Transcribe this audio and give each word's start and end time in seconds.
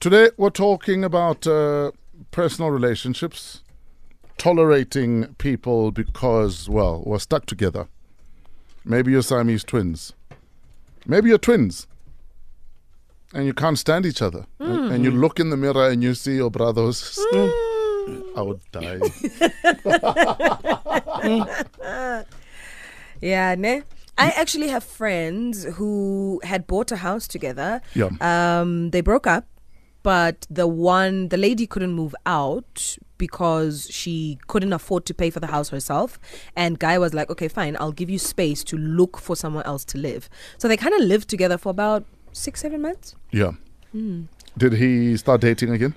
Today 0.00 0.30
we're 0.36 0.50
talking 0.50 1.02
about 1.02 1.46
uh, 1.46 1.90
personal 2.30 2.70
relationships, 2.70 3.62
tolerating 4.36 5.34
people 5.38 5.90
because, 5.90 6.68
well, 6.68 7.02
we're 7.04 7.18
stuck 7.18 7.46
together. 7.46 7.88
Maybe 8.84 9.10
you're 9.10 9.22
Siamese 9.22 9.64
twins. 9.64 10.12
Maybe 11.04 11.30
you're 11.30 11.38
twins. 11.38 11.88
And 13.34 13.44
you 13.44 13.52
can't 13.52 13.78
stand 13.78 14.06
each 14.06 14.22
other. 14.22 14.46
And, 14.60 14.92
and 14.92 15.04
you 15.04 15.10
look 15.10 15.40
in 15.40 15.50
the 15.50 15.56
mirror 15.56 15.90
and 15.90 16.02
you 16.02 16.14
see 16.14 16.36
your 16.36 16.50
brothers. 16.50 17.18
I 18.36 18.40
would 18.42 18.60
die. 18.72 19.00
Yeah, 23.20 23.56
ne? 23.56 23.82
I 24.16 24.28
actually 24.30 24.68
have 24.68 24.84
friends 24.84 25.64
who 25.64 26.40
had 26.44 26.68
bought 26.68 26.92
a 26.92 26.96
house 26.96 27.26
together. 27.26 27.80
Yeah. 27.94 28.10
Um, 28.20 28.90
they 28.90 29.00
broke 29.00 29.26
up, 29.26 29.46
but 30.08 30.46
the 30.48 30.66
one, 30.66 31.28
the 31.28 31.36
lady 31.36 31.66
couldn't 31.66 31.92
move 31.92 32.14
out 32.24 32.96
because 33.18 33.88
she 33.90 34.38
couldn't 34.46 34.72
afford 34.72 35.04
to 35.04 35.12
pay 35.12 35.28
for 35.28 35.38
the 35.38 35.48
house 35.48 35.68
herself. 35.68 36.18
And 36.56 36.78
guy 36.78 36.96
was 36.96 37.12
like, 37.12 37.28
okay, 37.28 37.46
fine, 37.46 37.76
I'll 37.78 37.92
give 37.92 38.08
you 38.08 38.18
space 38.18 38.64
to 38.64 38.78
look 38.78 39.18
for 39.18 39.36
somewhere 39.36 39.66
else 39.66 39.84
to 39.84 39.98
live. 39.98 40.30
So 40.56 40.66
they 40.66 40.78
kind 40.78 40.94
of 40.94 41.02
lived 41.02 41.28
together 41.28 41.58
for 41.58 41.68
about 41.68 42.06
six, 42.32 42.62
seven 42.62 42.80
months. 42.80 43.16
Yeah. 43.32 43.52
Hmm. 43.92 44.22
Did 44.56 44.72
he 44.72 45.14
start 45.18 45.42
dating 45.42 45.72
again? 45.72 45.94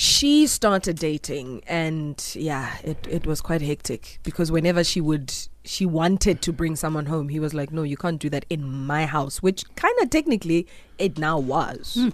she 0.00 0.46
started 0.46 0.96
dating 0.96 1.60
and 1.66 2.30
yeah 2.36 2.76
it, 2.84 3.04
it 3.10 3.26
was 3.26 3.40
quite 3.40 3.60
hectic 3.60 4.20
because 4.22 4.52
whenever 4.52 4.84
she 4.84 5.00
would 5.00 5.34
she 5.64 5.84
wanted 5.84 6.40
to 6.40 6.52
bring 6.52 6.76
someone 6.76 7.06
home 7.06 7.28
he 7.28 7.40
was 7.40 7.52
like 7.52 7.72
no 7.72 7.82
you 7.82 7.96
can't 7.96 8.20
do 8.20 8.30
that 8.30 8.44
in 8.48 8.62
my 8.64 9.06
house 9.06 9.42
which 9.42 9.64
kind 9.74 9.98
of 10.00 10.08
technically 10.08 10.68
it 10.98 11.18
now 11.18 11.36
was 11.36 11.96
hmm. 11.98 12.10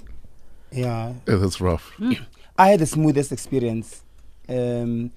Yeah, 0.75 1.13
It 1.27 1.35
is 1.43 1.61
rough. 1.61 1.93
I 2.59 2.69
had 2.71 2.81
the 2.81 2.87
smoothest 2.87 3.33
experience. 3.33 4.03
Um, 4.49 5.11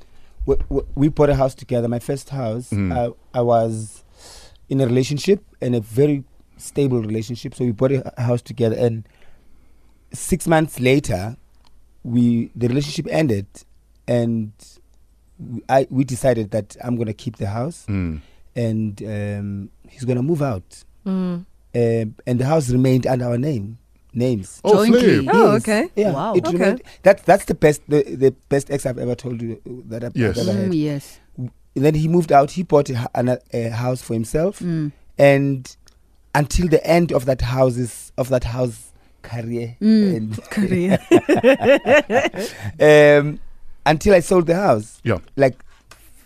we, 0.45 0.56
we, 0.70 0.82
we 0.95 1.08
bought 1.09 1.30
a 1.30 1.36
house 1.36 1.56
together. 1.56 1.88
My 1.88 2.00
first 2.00 2.30
house. 2.30 2.70
Mm. 2.70 2.92
I, 3.34 3.40
I 3.40 3.42
was 3.42 4.04
in 4.70 4.82
a 4.82 4.86
relationship 4.86 5.44
and 5.62 5.76
a 5.76 5.82
very 5.82 6.23
stable 6.58 7.02
relationship. 7.02 7.54
So 7.56 7.66
we 7.66 7.72
bought 7.72 7.92
a 7.92 8.14
a 8.17 8.22
house 8.22 8.42
together, 8.42 8.76
and 8.78 9.08
six 10.14 10.48
months 10.48 10.80
later, 10.80 11.36
we 12.04 12.52
the 12.56 12.67
relationship 12.67 13.08
ended, 13.10 13.48
and 14.08 14.52
we- 15.39 15.64
I 15.70 15.88
we 15.89 16.04
decided 16.04 16.52
that 16.52 16.78
I'm 16.84 16.95
gonna 16.95 17.14
keep 17.14 17.38
the 17.38 17.48
house, 17.48 17.86
Mm. 17.88 18.22
and 18.56 19.02
um, 19.04 19.70
he's 19.89 20.06
gonna 20.06 20.23
move 20.23 20.42
out, 20.42 20.84
mm. 21.06 21.12
um, 21.45 21.45
and 21.76 22.39
the 22.39 22.45
house 22.45 22.70
remained 22.70 23.06
under 23.06 23.26
our 23.26 23.38
name 23.38 23.78
names. 24.18 24.60
Oh, 24.64 24.73
Jointly. 24.86 25.20
Flip. 25.23 25.30
Oh, 25.36 25.56
okay. 25.58 25.90
Yeah. 25.96 26.12
Wow. 26.12 26.34
It 26.36 26.46
Okay. 26.48 26.58
remained, 26.58 26.82
that 27.04 27.23
that's 27.26 27.46
the 27.46 27.54
best 27.56 27.82
the, 27.88 28.04
the 28.04 28.32
best 28.50 28.70
ex 28.72 28.86
I've 28.86 28.98
ever 28.98 29.16
told 29.16 29.42
you 29.42 29.62
that 29.90 30.04
I've 30.04 30.16
Yes. 30.18 30.38
ever 30.38 30.52
had. 30.54 30.72
Mm, 30.72 30.76
yes. 30.76 31.20
And 31.38 31.52
then 31.86 31.94
he 31.94 32.08
moved 32.08 32.32
out. 32.32 32.52
He 32.52 32.64
bought 32.64 32.90
a, 32.90 32.95
hu- 32.98 33.08
an- 33.16 33.38
a 33.54 33.70
house 33.70 34.02
for 34.02 34.14
himself, 34.16 34.60
Mm. 34.60 34.92
and 35.20 35.78
until 36.36 36.68
the 36.68 36.86
end 36.86 37.12
of 37.12 37.26
that 37.26 37.42
house's 37.42 38.12
of 38.18 38.30
that 38.30 38.44
house 38.45 38.92
career, 39.22 39.78
Mm. 39.82 40.40
Korea. 40.50 41.00
and, 42.80 43.28
um, 43.28 43.40
until 43.86 44.14
I 44.16 44.20
sold 44.22 44.48
the 44.48 44.56
house, 44.56 45.00
Yeah. 45.04 45.20
like 45.36 45.56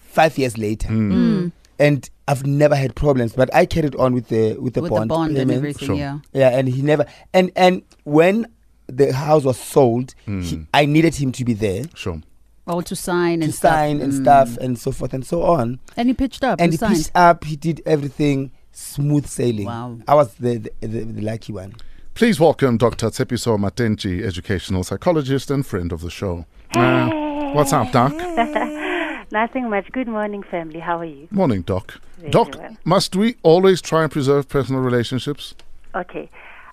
five 0.09 0.37
years 0.37 0.57
later, 0.57 0.89
Mm. 0.89 1.51
Mm. 1.81 1.87
and 1.87 2.09
I've 2.27 2.45
never 2.45 2.75
had 2.75 2.95
problems. 2.95 3.33
But 3.33 3.53
I 3.53 3.65
carried 3.65 3.95
on 3.95 4.13
with 4.13 4.27
the 4.29 4.55
with 4.59 4.73
the 4.75 4.81
With 4.81 4.91
bond, 4.91 5.09
the 5.09 5.15
bond 5.15 5.37
and 5.37 5.51
everything, 5.51 5.87
Sure. 5.87 5.95
yeah. 5.95 6.19
Yeah, 6.33 6.49
and 6.57 6.67
he 6.69 6.81
never 6.81 7.05
and 7.33 7.51
and 7.55 7.81
when 8.03 8.47
the 8.87 9.13
house 9.13 9.43
was 9.43 9.57
sold, 9.59 10.13
he, 10.25 10.31
Mm. 10.31 10.67
I 10.73 10.85
needed 10.85 11.15
him 11.15 11.31
to 11.33 11.43
be 11.45 11.53
there 11.53 11.83
Sure. 11.95 12.21
All 12.67 12.81
to 12.83 12.95
sign 12.95 13.39
to 13.39 13.45
and 13.45 13.53
stuff. 13.53 13.73
sign 13.73 14.01
and 14.01 14.13
Mm. 14.13 14.21
stuff 14.21 14.57
and 14.57 14.77
so 14.77 14.91
forth 14.91 15.13
and 15.13 15.25
so 15.25 15.43
on. 15.43 15.79
And 15.97 16.07
he 16.09 16.13
pitched 16.13 16.43
up. 16.43 16.59
and 16.61 16.71
he 16.71 16.75
he 16.75 16.77
signed. 16.77 16.95
pitched 16.97 17.11
up. 17.15 17.43
He 17.45 17.55
did 17.55 17.81
everything 17.85 18.51
smooth 18.71 19.25
sailing. 19.27 19.65
Wow. 19.65 19.97
I 20.07 20.13
was 20.15 20.33
the 20.35 20.57
the, 20.59 20.87
the, 20.87 20.99
the 21.17 21.21
lucky 21.21 21.51
one. 21.53 21.73
Please 22.13 22.39
welcome 22.39 22.77
Dr. 22.77 23.07
Tshepiso 23.09 23.57
Matentjie, 23.57 24.21
educational 24.23 24.83
psychologist 24.83 25.49
and 25.49 25.65
friend 25.65 25.91
of 25.93 26.01
the 26.01 26.09
show. 26.09 26.45
Uh, 26.75 27.09
what's 27.55 27.71
up, 27.73 27.91
Doc? 27.91 28.13
Nothing 29.31 29.69
much. 29.69 29.89
Good 29.93 30.09
morning, 30.09 30.43
family. 30.43 30.79
How 30.79 30.99
are 30.99 31.05
you? 31.05 31.27
Morning, 31.31 31.61
Doc. 31.61 32.01
Very 32.17 32.31
Doc, 32.31 32.55
well. 32.57 32.75
must 32.83 33.15
we 33.15 33.37
always 33.43 33.81
try 33.81 34.03
and 34.03 34.11
preserve 34.11 34.49
personal 34.49 34.81
relationships? 34.81 35.55
Okay. 35.95 36.29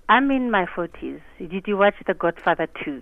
I'm 0.09 0.31
in 0.33 0.51
my 0.51 0.65
40s. 0.67 1.21
Did 1.39 1.67
you 1.69 1.77
watch 1.77 1.95
The 2.07 2.15
Godfather 2.15 2.67
2? 2.85 3.01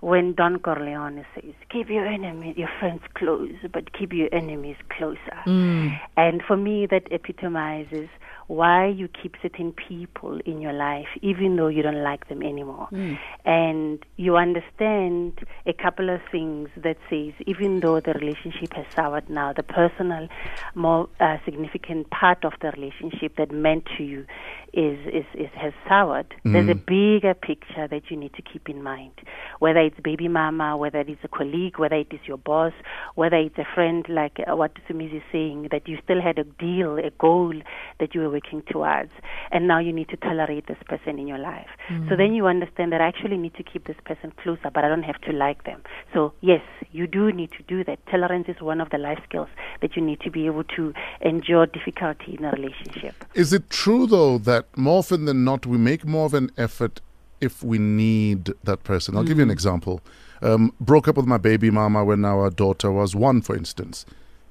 When 0.00 0.34
Don 0.34 0.60
Corleone 0.60 1.24
says, 1.34 1.54
keep 1.70 1.88
your 1.88 2.06
enemy, 2.06 2.54
your 2.56 2.70
friends 2.78 3.02
close, 3.14 3.52
but 3.72 3.92
keep 3.92 4.12
your 4.12 4.28
enemies 4.32 4.76
closer. 4.96 5.42
Mm. 5.46 5.98
And 6.16 6.42
for 6.46 6.56
me, 6.56 6.86
that 6.86 7.10
epitomizes 7.10 8.08
why 8.46 8.86
you 8.86 9.08
keep 9.08 9.36
certain 9.42 9.72
people 9.72 10.40
in 10.46 10.60
your 10.60 10.72
life, 10.72 11.08
even 11.20 11.56
though 11.56 11.68
you 11.68 11.82
don't 11.82 12.02
like 12.02 12.28
them 12.28 12.42
anymore. 12.42 12.88
Mm. 12.90 13.18
And 13.44 14.06
you 14.16 14.36
understand 14.36 15.40
a 15.66 15.74
couple 15.74 16.08
of 16.08 16.20
things 16.32 16.70
that 16.76 16.96
says, 17.10 17.34
even 17.46 17.80
though 17.80 18.00
the 18.00 18.14
relationship 18.14 18.72
has 18.72 18.86
soured 18.96 19.28
now, 19.28 19.52
the 19.52 19.62
personal, 19.62 20.28
more 20.74 21.08
uh, 21.20 21.36
significant 21.44 22.08
part 22.10 22.44
of 22.44 22.54
the 22.62 22.70
relationship 22.70 23.36
that 23.36 23.50
meant 23.52 23.84
to 23.98 24.02
you 24.02 24.24
is, 24.72 24.98
is, 25.12 25.24
is 25.34 25.50
has 25.54 25.72
soured. 25.86 26.34
There's 26.44 26.68
a 26.68 26.74
mm-hmm. 26.74 27.16
bigger 27.16 27.34
picture 27.34 27.86
that 27.88 28.10
you 28.10 28.16
need 28.16 28.32
to 28.34 28.42
keep 28.42 28.68
in 28.68 28.82
mind. 28.82 29.12
Whether 29.58 29.80
it's 29.88 30.00
baby 30.00 30.28
mama, 30.28 30.76
whether 30.76 31.00
it's 31.00 31.24
a 31.24 31.28
colleague, 31.28 31.78
whether 31.78 31.96
it 31.96 32.12
is 32.12 32.20
your 32.26 32.38
boss, 32.38 32.72
whether 33.14 33.36
it's 33.36 33.58
a 33.58 33.66
friend, 33.74 34.06
like 34.08 34.36
uh, 34.40 34.54
what 34.54 34.72
Sumiz 34.88 35.14
is 35.14 35.22
saying, 35.32 35.68
that 35.70 35.88
you 35.88 35.98
still 36.04 36.20
had 36.22 36.38
a 36.38 36.44
deal, 36.44 36.98
a 36.98 37.10
goal 37.18 37.54
that 38.00 38.14
you 38.14 38.20
were 38.20 38.30
working 38.30 38.62
towards, 38.70 39.10
and 39.50 39.66
now 39.66 39.78
you 39.78 39.92
need 39.92 40.08
to 40.10 40.16
tolerate 40.16 40.66
this 40.66 40.82
person 40.86 41.18
in 41.18 41.26
your 41.26 41.38
life. 41.38 41.70
So 42.08 42.16
then 42.16 42.34
you 42.34 42.46
understand 42.46 42.92
that 42.92 43.00
I 43.00 43.08
actually 43.08 43.38
need 43.38 43.54
to 43.54 43.62
keep 43.62 43.86
this 43.86 43.96
person 44.04 44.32
closer, 44.42 44.70
but 44.72 44.84
I 44.84 44.88
don't 44.88 45.02
have 45.02 45.20
to 45.22 45.32
like 45.32 45.64
them. 45.64 45.82
So 46.12 46.32
yes, 46.40 46.62
you 46.92 47.06
do 47.06 47.32
need 47.32 47.50
to 47.52 47.62
do 47.62 47.82
that. 47.84 47.98
Tolerance 48.06 48.48
is 48.48 48.60
one 48.60 48.80
of 48.80 48.90
the 48.90 48.98
life 48.98 49.20
skills 49.28 49.48
that 49.80 49.96
you 49.96 50.02
need 50.02 50.20
to 50.20 50.30
be 50.30 50.46
able 50.46 50.64
to 50.64 50.92
endure 51.22 51.66
difficulty 51.66 52.36
in 52.38 52.44
a 52.44 52.50
relationship. 52.50 53.14
Is 53.34 53.52
it 53.52 53.70
true, 53.70 54.06
though, 54.06 54.38
that 54.38 54.64
more 54.76 54.98
often 54.98 55.24
than 55.24 55.44
not, 55.44 55.66
we 55.66 55.78
make 55.78 56.04
more 56.04 56.26
of 56.26 56.34
an 56.34 56.50
effort 56.56 57.00
if 57.40 57.62
we 57.62 57.78
need 57.78 58.52
that 58.64 58.84
person? 58.84 59.16
I'll 59.16 59.24
give 59.24 59.38
you 59.38 59.42
an 59.42 59.48
mm-hmm. 59.48 59.52
example. 59.52 60.00
Um, 60.40 60.72
broke 60.80 61.08
up 61.08 61.16
with 61.16 61.26
my 61.26 61.38
baby 61.38 61.70
mama 61.70 62.04
when 62.04 62.24
our 62.24 62.50
daughter 62.50 62.92
was 62.92 63.14
one, 63.16 63.42
for 63.42 63.56
instance. 63.56 64.06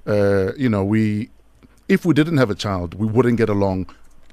Uh, 0.06 0.52
you 0.56 0.68
know, 0.68 0.84
we, 0.84 1.30
if 1.88 2.04
we 2.04 2.14
didn't 2.14 2.36
have 2.38 2.50
a 2.50 2.54
child, 2.54 2.94
we 2.94 3.06
wouldn't 3.06 3.38
get 3.38 3.48
along 3.48 3.86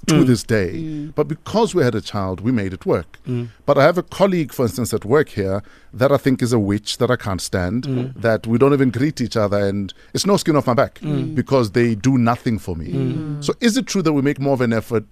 to 0.08 0.16
mm. 0.16 0.28
this 0.28 0.44
day. 0.44 0.74
Mm. 0.76 1.16
But 1.16 1.28
because 1.28 1.74
we 1.74 1.84
had 1.84 1.96
a 1.96 2.02
child, 2.02 2.42
we 2.42 2.52
made 2.52 2.74
it 2.74 2.86
work. 2.86 3.20
Mm. 3.26 3.50
But 3.66 3.78
I 3.78 3.84
have 3.84 3.98
a 3.98 4.04
colleague, 4.04 4.54
for 4.54 4.64
instance, 4.64 4.94
at 4.94 5.06
work 5.06 5.30
here 5.30 5.64
that 5.94 6.12
I 6.12 6.18
think 6.18 6.42
is 6.42 6.54
a 6.54 6.60
witch 6.60 6.98
that 6.98 7.10
I 7.10 7.16
can't 7.16 7.42
stand, 7.42 7.86
that 8.16 8.46
we 8.46 8.58
don't 8.58 8.74
even 8.74 8.92
greet 8.92 9.22
each 9.22 9.38
other, 9.38 9.58
and 9.58 9.94
it's 10.14 10.26
no 10.26 10.38
skin 10.38 10.56
off 10.56 10.68
my 10.68 10.74
back 10.74 11.00
because 11.34 11.72
they 11.72 11.96
do 11.96 12.18
nothing 12.18 12.60
for 12.60 12.76
me. 12.76 13.42
So 13.42 13.54
is 13.62 13.78
it 13.78 13.88
true 13.88 14.02
that 14.02 14.14
we 14.14 14.22
make 14.22 14.40
more 14.40 14.54
of 14.54 14.62
an 14.62 14.74
effort 14.74 15.06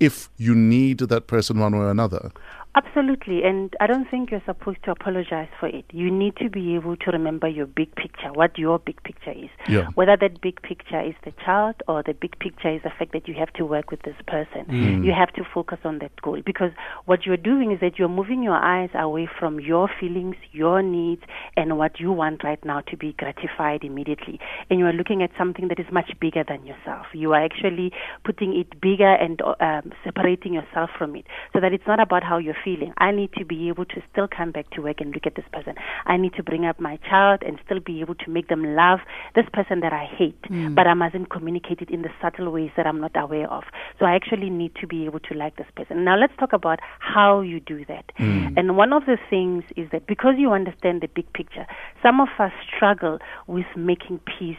if 0.00 0.30
you 0.38 0.54
need 0.54 0.98
that 0.98 1.26
person 1.26 1.58
one 1.58 1.78
way 1.78 1.84
or 1.84 1.90
another? 1.90 2.32
Absolutely, 2.76 3.42
and 3.42 3.74
I 3.80 3.88
don't 3.88 4.08
think 4.08 4.30
you're 4.30 4.42
supposed 4.46 4.78
to 4.84 4.92
apologize 4.92 5.48
for 5.58 5.66
it. 5.68 5.84
You 5.90 6.08
need 6.08 6.36
to 6.36 6.48
be 6.48 6.76
able 6.76 6.96
to 6.98 7.10
remember 7.10 7.48
your 7.48 7.66
big 7.66 7.92
picture, 7.96 8.32
what 8.32 8.56
your 8.56 8.78
big 8.78 9.02
picture 9.02 9.32
is. 9.32 9.50
Yeah. 9.68 9.88
Whether 9.96 10.16
that 10.20 10.40
big 10.40 10.62
picture 10.62 11.00
is 11.00 11.14
the 11.24 11.32
child 11.44 11.76
or 11.88 12.04
the 12.04 12.14
big 12.14 12.38
picture 12.38 12.72
is 12.72 12.82
the 12.84 12.90
fact 12.96 13.12
that 13.12 13.26
you 13.26 13.34
have 13.34 13.52
to 13.54 13.64
work 13.64 13.90
with 13.90 14.02
this 14.02 14.14
person. 14.28 15.02
You 15.04 15.12
have 15.12 15.32
to 15.34 15.42
focus 15.52 15.78
on 15.84 15.98
that 15.98 16.12
goal 16.22 16.40
because 16.46 16.70
what 17.06 17.26
you're 17.26 17.36
doing 17.36 17.72
is 17.72 17.80
that 17.80 17.98
you're 17.98 18.08
moving 18.08 18.42
your 18.42 18.54
eyes 18.54 18.90
away 18.94 19.28
from 19.38 19.58
your 19.58 19.88
feelings, 19.98 20.36
your 20.52 20.80
needs, 20.80 21.22
and 21.56 21.76
what 21.76 21.98
you 21.98 22.12
want 22.12 22.44
right 22.44 22.64
now 22.64 22.82
to 22.82 22.96
be 22.96 23.14
gratified 23.18 23.82
immediately. 23.82 24.38
And 24.68 24.78
you 24.78 24.86
are 24.86 24.92
looking 24.92 25.22
at 25.22 25.30
something 25.36 25.68
that 25.68 25.80
is 25.80 25.86
much 25.90 26.12
bigger 26.20 26.44
than 26.46 26.64
yourself. 26.66 27.06
You 27.14 27.32
are 27.32 27.44
actually 27.44 27.92
putting 28.24 28.56
it 28.56 28.80
bigger 28.80 29.12
and 29.12 29.40
um, 29.60 29.92
separating 30.04 30.54
yourself 30.54 30.90
from 30.96 31.16
it 31.16 31.26
so 31.52 31.60
that 31.60 31.72
it's 31.72 31.86
not 31.86 31.98
about 32.00 32.22
how 32.22 32.38
you're 32.38 32.54
feeling. 32.64 32.92
I 32.98 33.10
need 33.10 33.32
to 33.34 33.44
be 33.44 33.68
able 33.68 33.84
to 33.86 34.02
still 34.12 34.28
come 34.28 34.52
back 34.52 34.70
to 34.70 34.82
work 34.82 35.00
and 35.00 35.12
look 35.12 35.26
at 35.26 35.34
this 35.34 35.44
person. 35.52 35.74
I 36.06 36.16
need 36.16 36.34
to 36.34 36.42
bring 36.42 36.64
up 36.64 36.80
my 36.80 36.98
child 37.08 37.42
and 37.46 37.58
still 37.64 37.80
be 37.80 38.00
able 38.00 38.14
to 38.16 38.30
make 38.30 38.48
them 38.48 38.64
love 38.74 39.00
this 39.34 39.46
person 39.52 39.80
that 39.80 39.92
I 39.92 40.04
hate, 40.04 40.38
hmm. 40.46 40.74
but 40.74 40.86
I 40.86 40.94
mustn't 40.94 41.30
communicate 41.30 41.80
it 41.80 41.90
in 41.90 42.02
the 42.02 42.10
subtle 42.20 42.50
ways 42.50 42.70
that 42.76 42.86
I'm 42.86 43.00
not 43.00 43.12
aware 43.14 43.50
of. 43.50 43.64
So 43.98 44.06
I 44.06 44.14
actually 44.14 44.50
need 44.50 44.74
to 44.80 44.86
be 44.86 45.04
able 45.06 45.20
to 45.20 45.34
like 45.34 45.56
this 45.56 45.66
person. 45.76 46.04
Now 46.04 46.16
let's 46.16 46.32
talk 46.38 46.52
about 46.52 46.80
how 46.98 47.40
you 47.40 47.60
do 47.60 47.84
that. 47.86 48.04
Hmm. 48.16 48.48
And 48.56 48.76
one 48.76 48.92
of 48.92 49.06
the 49.06 49.18
things 49.28 49.64
is 49.76 49.88
that 49.92 50.06
because 50.06 50.34
you 50.38 50.52
understand 50.52 51.02
the 51.02 51.08
big 51.08 51.32
picture, 51.32 51.66
some 52.02 52.20
of 52.20 52.28
us 52.38 52.52
struggle 52.74 53.18
with 53.46 53.66
making 53.76 54.20
peace 54.38 54.56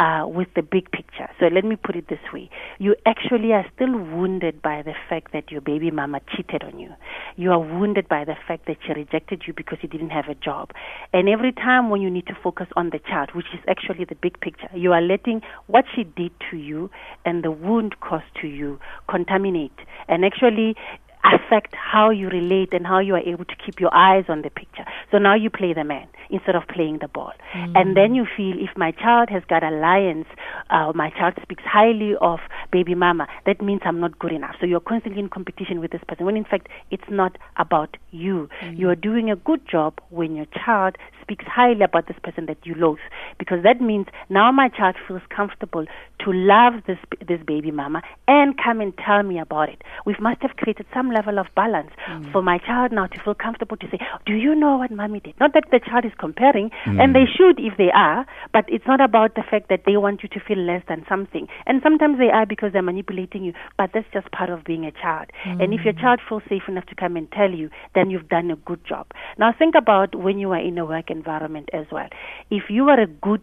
uh, 0.00 0.26
with 0.26 0.48
the 0.56 0.62
big 0.62 0.90
picture. 0.90 1.28
So 1.38 1.46
let 1.48 1.62
me 1.62 1.76
put 1.76 1.94
it 1.94 2.08
this 2.08 2.20
way. 2.32 2.48
You 2.78 2.96
actually 3.04 3.52
are 3.52 3.66
still 3.74 3.92
wounded 3.92 4.62
by 4.62 4.80
the 4.80 4.94
fact 5.10 5.34
that 5.34 5.50
your 5.50 5.60
baby 5.60 5.90
mama 5.90 6.20
cheated 6.34 6.64
on 6.64 6.78
you. 6.78 6.88
You 7.36 7.52
are 7.52 7.58
wounded 7.58 8.08
by 8.08 8.24
the 8.24 8.34
fact 8.48 8.66
that 8.66 8.78
she 8.86 8.94
rejected 8.94 9.42
you 9.46 9.52
because 9.52 9.78
you 9.82 9.90
didn't 9.90 10.10
have 10.10 10.28
a 10.28 10.34
job. 10.34 10.70
And 11.12 11.28
every 11.28 11.52
time 11.52 11.90
when 11.90 12.00
you 12.00 12.10
need 12.10 12.26
to 12.28 12.34
focus 12.42 12.68
on 12.76 12.90
the 12.90 12.98
child, 12.98 13.30
which 13.34 13.52
is 13.52 13.60
actually 13.68 14.06
the 14.06 14.14
big 14.14 14.40
picture, 14.40 14.70
you 14.74 14.92
are 14.92 15.02
letting 15.02 15.42
what 15.66 15.84
she 15.94 16.04
did 16.04 16.32
to 16.50 16.56
you 16.56 16.90
and 17.26 17.44
the 17.44 17.50
wound 17.50 18.00
caused 18.00 18.34
to 18.40 18.48
you 18.48 18.80
contaminate 19.06 19.78
and 20.08 20.24
actually 20.24 20.76
affect 21.24 21.74
how 21.74 22.08
you 22.08 22.28
relate 22.28 22.72
and 22.72 22.86
how 22.86 22.98
you 22.98 23.14
are 23.14 23.20
able 23.20 23.44
to 23.44 23.54
keep 23.66 23.78
your 23.78 23.94
eyes 23.94 24.24
on 24.28 24.40
the 24.40 24.48
picture. 24.48 24.86
So 25.10 25.18
now 25.18 25.34
you 25.34 25.50
play 25.50 25.74
the 25.74 25.84
man 25.84 26.08
instead 26.30 26.54
of 26.54 26.62
playing 26.68 26.98
the 27.00 27.08
ball. 27.08 27.32
Mm. 27.54 27.72
And 27.74 27.96
then 27.96 28.14
you 28.14 28.26
feel 28.36 28.54
if 28.58 28.76
my 28.76 28.92
child 28.92 29.28
has 29.30 29.42
got 29.48 29.62
alliance, 29.62 30.26
uh, 30.70 30.92
my 30.94 31.10
child 31.10 31.34
speaks 31.42 31.62
highly 31.64 32.14
of 32.20 32.40
baby 32.72 32.94
mama, 32.94 33.26
that 33.46 33.60
means 33.60 33.80
I'm 33.84 34.00
not 34.00 34.18
good 34.18 34.32
enough. 34.32 34.54
So 34.60 34.66
you're 34.66 34.80
constantly 34.80 35.20
in 35.20 35.28
competition 35.28 35.80
with 35.80 35.90
this 35.90 36.02
person 36.06 36.26
when 36.26 36.36
in 36.36 36.44
fact 36.44 36.68
it's 36.90 37.10
not 37.10 37.36
about 37.56 37.96
you. 38.10 38.48
Mm. 38.62 38.78
You 38.78 38.88
are 38.90 38.96
doing 38.96 39.30
a 39.30 39.36
good 39.36 39.66
job 39.68 40.00
when 40.10 40.34
your 40.36 40.46
child 40.64 40.96
speaks 41.30 41.44
highly 41.46 41.82
about 41.82 42.08
this 42.08 42.16
person 42.22 42.46
that 42.46 42.58
you 42.64 42.74
loathe 42.74 42.98
because 43.38 43.62
that 43.62 43.80
means 43.80 44.06
now 44.28 44.50
my 44.50 44.68
child 44.68 44.96
feels 45.06 45.22
comfortable 45.34 45.86
to 46.24 46.32
love 46.32 46.74
this 46.86 46.98
this 47.26 47.40
baby 47.46 47.70
mama 47.70 48.02
and 48.26 48.58
come 48.62 48.80
and 48.80 48.92
tell 48.98 49.22
me 49.22 49.38
about 49.38 49.68
it. 49.68 49.82
We 50.04 50.14
must 50.20 50.42
have 50.42 50.56
created 50.56 50.86
some 50.92 51.10
level 51.10 51.38
of 51.38 51.46
balance 51.54 51.90
mm. 52.08 52.32
for 52.32 52.42
my 52.42 52.58
child 52.58 52.92
now 52.92 53.06
to 53.06 53.22
feel 53.22 53.34
comfortable 53.34 53.76
to 53.76 53.86
say, 53.90 53.98
"Do 54.26 54.34
you 54.34 54.54
know 54.54 54.76
what 54.76 54.90
mommy 54.90 55.20
did?" 55.20 55.38
Not 55.38 55.54
that 55.54 55.70
the 55.70 55.80
child 55.80 56.04
is 56.04 56.12
comparing, 56.20 56.70
and 56.84 57.00
hmm. 57.00 57.12
they 57.12 57.24
should 57.24 57.58
if 57.58 57.78
they 57.78 57.90
are, 57.94 58.26
but 58.52 58.64
it's 58.68 58.86
not 58.86 59.00
about 59.00 59.34
the 59.34 59.42
fact 59.42 59.70
that 59.70 59.82
they 59.86 59.96
want 59.96 60.22
you 60.22 60.28
to 60.28 60.40
feel 60.40 60.58
less 60.58 60.82
than 60.88 61.04
something. 61.08 61.48
And 61.66 61.80
sometimes 61.82 62.18
they 62.18 62.28
are 62.28 62.44
because 62.44 62.72
they're 62.72 62.82
manipulating 62.82 63.42
you, 63.42 63.54
but 63.78 63.90
that's 63.94 64.06
just 64.12 64.30
part 64.30 64.50
of 64.50 64.64
being 64.64 64.84
a 64.84 64.92
child. 64.92 65.30
And 65.44 65.72
if 65.72 65.80
your 65.84 65.94
hmm. 65.94 66.00
child 66.00 66.20
feels 66.28 66.42
safe 66.48 66.68
enough 66.68 66.86
to 66.86 66.94
come 66.94 67.16
and 67.16 67.30
tell 67.32 67.50
you, 67.50 67.70
then 67.94 68.10
you've 68.10 68.28
done 68.28 68.50
a 68.50 68.56
good 68.56 68.84
job. 68.84 69.06
Now 69.38 69.54
think 69.56 69.74
about 69.74 70.14
when 70.14 70.38
you 70.38 70.50
are 70.52 70.60
in 70.60 70.76
a 70.78 70.84
work 70.84 71.10
environment 71.10 71.70
as 71.72 71.86
well. 71.90 72.08
If 72.50 72.64
you 72.68 72.88
are 72.88 73.00
a 73.00 73.06
good 73.06 73.42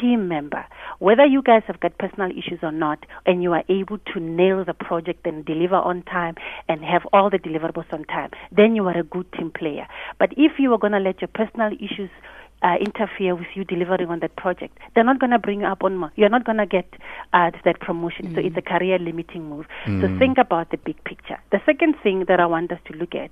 team 0.00 0.28
member, 0.28 0.64
whether 0.98 1.24
you 1.24 1.42
guys 1.42 1.62
have 1.66 1.80
got 1.80 1.96
personal 1.98 2.30
issues 2.30 2.60
or 2.62 2.72
not, 2.72 3.04
and 3.26 3.42
you 3.42 3.52
are 3.52 3.64
able 3.68 3.98
to 3.98 4.20
nail 4.20 4.64
the 4.64 4.74
project 4.74 5.26
and 5.26 5.44
deliver 5.44 5.76
on 5.76 6.02
time 6.02 6.34
and 6.68 6.84
have 6.84 7.02
all 7.12 7.30
the 7.30 7.38
deliverables 7.38 7.92
on 7.92 8.04
time, 8.04 8.30
then 8.50 8.76
you 8.76 8.86
are 8.86 8.98
a 8.98 9.02
good 9.02 9.30
team 9.32 9.50
player. 9.50 9.86
But 10.18 10.32
if 10.36 10.52
you 10.58 10.72
are 10.72 10.78
going 10.78 10.92
to 10.92 10.98
let 10.98 11.20
your 11.20 11.28
personal 11.28 11.72
issues 11.72 12.10
uh, 12.62 12.76
interfere 12.80 13.34
with 13.34 13.48
you 13.54 13.64
delivering 13.64 14.08
on 14.08 14.20
that 14.20 14.36
project, 14.36 14.78
they're 14.94 15.04
not 15.04 15.18
going 15.18 15.30
to 15.30 15.38
bring 15.38 15.60
you 15.62 15.66
up 15.66 15.82
on 15.82 15.96
more. 15.96 16.12
You're 16.14 16.28
not 16.28 16.44
going 16.44 16.58
to 16.58 16.66
get 16.66 16.86
uh, 17.32 17.50
to 17.50 17.58
that 17.64 17.80
promotion. 17.80 18.32
So 18.34 18.40
it's 18.40 18.56
a 18.56 18.62
career 18.62 18.98
limiting 18.98 19.48
move. 19.48 19.66
So 20.00 20.06
think 20.18 20.38
about 20.38 20.70
the 20.70 20.76
big 20.76 21.02
picture. 21.04 21.38
The 21.50 21.60
second 21.66 21.96
thing 22.02 22.26
that 22.28 22.38
I 22.38 22.46
want 22.46 22.70
us 22.70 22.78
to 22.86 22.96
look 22.96 23.14
at, 23.16 23.30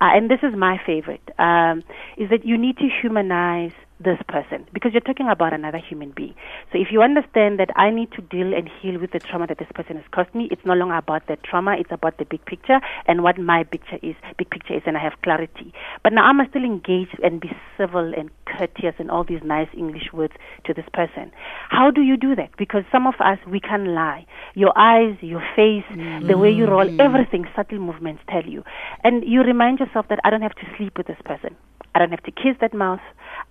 uh, 0.00 0.16
and 0.16 0.30
this 0.30 0.40
is 0.42 0.56
my 0.56 0.80
favorite, 0.84 1.28
um, 1.38 1.82
is 2.16 2.30
that 2.30 2.46
you 2.46 2.56
need 2.56 2.78
to 2.78 2.88
humanize 3.02 3.72
this 4.02 4.18
person 4.28 4.66
because 4.72 4.92
you're 4.92 5.00
talking 5.02 5.28
about 5.28 5.52
another 5.52 5.78
human 5.78 6.10
being. 6.10 6.34
So 6.72 6.78
if 6.80 6.88
you 6.90 7.02
understand 7.02 7.60
that 7.60 7.70
I 7.76 7.90
need 7.90 8.10
to 8.12 8.22
deal 8.22 8.54
and 8.54 8.68
heal 8.80 8.98
with 8.98 9.12
the 9.12 9.18
trauma 9.18 9.46
that 9.46 9.58
this 9.58 9.68
person 9.74 9.96
has 9.96 10.04
caused 10.10 10.34
me, 10.34 10.48
it's 10.50 10.64
no 10.64 10.72
longer 10.72 10.96
about 10.96 11.26
the 11.26 11.36
trauma, 11.36 11.76
it's 11.78 11.92
about 11.92 12.18
the 12.18 12.24
big 12.24 12.44
picture 12.46 12.80
and 13.06 13.22
what 13.22 13.38
my 13.38 13.64
picture 13.64 13.98
is, 14.02 14.14
big 14.38 14.50
picture 14.50 14.74
is, 14.74 14.82
and 14.86 14.96
I 14.96 15.02
have 15.02 15.12
clarity. 15.22 15.72
But 16.02 16.12
now 16.12 16.24
I 16.24 16.32
must 16.32 16.50
still 16.50 16.64
engage 16.64 17.10
and 17.22 17.40
be 17.40 17.50
civil 17.76 18.14
and 18.16 18.30
courteous 18.46 18.94
and 18.98 19.10
all 19.10 19.24
these 19.24 19.42
nice 19.44 19.68
English 19.76 20.12
words 20.12 20.32
to 20.64 20.74
this 20.74 20.86
person. 20.94 21.30
How 21.68 21.90
do 21.90 22.00
you 22.00 22.16
do 22.16 22.34
that? 22.36 22.56
Because 22.56 22.84
some 22.90 23.06
of 23.06 23.14
us, 23.20 23.38
we 23.46 23.60
can 23.60 23.94
lie. 23.94 24.26
Your 24.54 24.72
eyes, 24.76 25.16
your 25.20 25.42
face, 25.54 25.84
the 26.26 26.38
way 26.38 26.50
you 26.50 26.66
roll, 26.66 26.86
mm-hmm. 26.86 27.00
everything, 27.00 27.46
subtle 27.54 27.78
movements 27.78 28.22
tell 28.28 28.44
you. 28.44 28.64
And 29.04 29.24
you 29.24 29.42
remind 29.42 29.78
yourself 29.78 30.06
that 30.08 30.20
I 30.24 30.30
don't 30.30 30.42
have 30.42 30.54
to 30.56 30.66
sleep 30.76 30.96
with 30.96 31.06
this 31.06 31.20
person. 31.24 31.56
I 31.94 31.98
don't 31.98 32.10
have 32.10 32.22
to 32.22 32.30
kiss 32.30 32.56
that 32.60 32.72
mouth. 32.72 33.00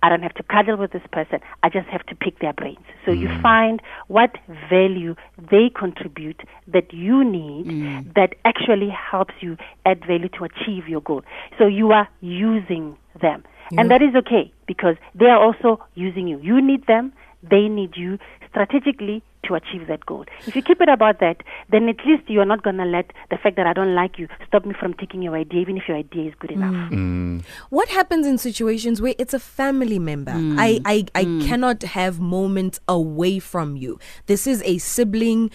I 0.02 0.08
don't 0.08 0.22
have 0.22 0.34
to 0.34 0.42
cuddle 0.42 0.76
with 0.76 0.92
this 0.92 1.02
person. 1.12 1.40
I 1.62 1.68
just 1.68 1.88
have 1.88 2.04
to 2.06 2.14
pick 2.14 2.38
their 2.38 2.52
brains. 2.52 2.84
So 3.04 3.12
you 3.12 3.28
mm. 3.28 3.42
find 3.42 3.82
what 4.08 4.36
value 4.70 5.14
they 5.50 5.70
contribute 5.74 6.40
that 6.68 6.92
you 6.92 7.24
need 7.24 7.66
mm. 7.66 8.14
that 8.14 8.34
actually 8.44 8.88
helps 8.88 9.34
you 9.40 9.56
add 9.84 10.00
value 10.06 10.28
to 10.38 10.44
achieve 10.44 10.88
your 10.88 11.00
goal. 11.02 11.22
So 11.58 11.66
you 11.66 11.92
are 11.92 12.08
using 12.20 12.96
them. 13.20 13.44
And 13.78 13.88
that 13.92 14.02
is 14.02 14.16
okay 14.16 14.52
because 14.66 14.96
they 15.14 15.26
are 15.26 15.38
also 15.40 15.80
using 15.94 16.26
you. 16.26 16.40
You 16.40 16.60
need 16.60 16.86
them, 16.86 17.12
they 17.48 17.68
need 17.68 17.96
you 17.96 18.18
strategically 18.48 19.22
to 19.44 19.54
achieve 19.54 19.86
that 19.88 20.04
goal. 20.06 20.24
If 20.46 20.54
you 20.54 20.62
keep 20.62 20.80
it 20.80 20.88
about 20.88 21.20
that, 21.20 21.42
then 21.70 21.88
at 21.88 21.96
least 22.06 22.28
you 22.28 22.40
are 22.40 22.46
not 22.46 22.62
going 22.62 22.76
to 22.76 22.84
let 22.84 23.12
the 23.30 23.38
fact 23.38 23.56
that 23.56 23.66
I 23.66 23.72
don't 23.72 23.94
like 23.94 24.18
you 24.18 24.28
stop 24.46 24.64
me 24.64 24.74
from 24.78 24.94
taking 24.94 25.22
your 25.22 25.36
idea, 25.36 25.60
even 25.60 25.76
if 25.76 25.88
your 25.88 25.96
idea 25.96 26.28
is 26.28 26.34
good 26.38 26.50
enough. 26.50 26.74
Mm. 26.90 27.40
Mm. 27.40 27.44
What 27.70 27.88
happens 27.88 28.26
in 28.26 28.38
situations 28.38 29.00
where 29.00 29.14
it's 29.18 29.34
a 29.34 29.40
family 29.40 29.98
member? 29.98 30.32
Mm. 30.32 30.56
I, 30.58 30.80
I, 30.84 31.06
I 31.14 31.24
cannot 31.46 31.82
have 31.82 32.20
moments 32.20 32.80
away 32.86 33.38
from 33.38 33.76
you. 33.76 33.98
This 34.26 34.46
is 34.46 34.62
a 34.64 34.78
sibling. 34.78 35.50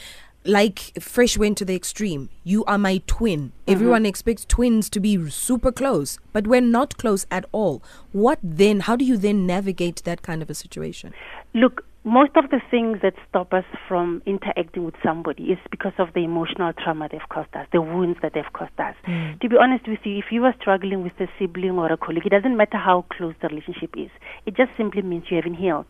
Like 0.47 0.93
Fresh 1.01 1.39
went 1.39 1.57
to 1.57 1.65
the 1.65 1.75
extreme. 1.75 2.29
You 2.43 2.63
are 2.65 2.77
my 2.77 3.01
twin. 3.07 3.39
Mm-hmm. 3.39 3.71
Everyone 3.71 4.05
expects 4.05 4.45
twins 4.45 4.91
to 4.91 4.99
be 4.99 5.27
super 5.31 5.71
close, 5.71 6.19
but 6.33 6.45
we're 6.45 6.61
not 6.61 6.97
close 6.97 7.25
at 7.31 7.45
all. 7.51 7.81
What 8.11 8.38
then? 8.43 8.81
How 8.81 8.95
do 8.95 9.03
you 9.03 9.17
then 9.17 9.47
navigate 9.47 10.03
that 10.03 10.21
kind 10.21 10.43
of 10.43 10.49
a 10.51 10.53
situation? 10.53 11.15
Look, 11.55 11.83
most 12.05 12.31
of 12.35 12.51
the 12.51 12.61
things 12.69 12.99
that 13.01 13.15
stop 13.27 13.51
us 13.51 13.65
from 13.87 14.21
interacting 14.27 14.85
with 14.85 14.93
somebody 15.03 15.45
is 15.45 15.57
because 15.71 15.93
of 15.97 16.09
the 16.13 16.23
emotional 16.23 16.71
trauma 16.71 17.09
they've 17.11 17.29
caused 17.29 17.53
us, 17.55 17.67
the 17.73 17.81
wounds 17.81 18.19
that 18.21 18.33
they've 18.35 18.53
caused 18.53 18.79
us. 18.79 18.93
Hmm. 19.05 19.31
To 19.41 19.49
be 19.49 19.55
honest 19.59 19.87
with 19.87 19.99
you, 20.03 20.19
if 20.19 20.25
you 20.31 20.45
are 20.45 20.53
struggling 20.61 21.01
with 21.01 21.13
a 21.19 21.25
sibling 21.39 21.71
or 21.71 21.91
a 21.91 21.97
colleague, 21.97 22.27
it 22.27 22.29
doesn't 22.29 22.55
matter 22.55 22.77
how 22.77 23.05
close 23.09 23.33
the 23.41 23.47
relationship 23.47 23.95
is. 23.97 24.11
It 24.45 24.55
just 24.55 24.69
simply 24.77 25.01
means 25.01 25.25
you 25.31 25.37
haven't 25.37 25.55
healed. 25.55 25.87